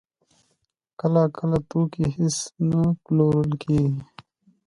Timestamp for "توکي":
1.69-2.03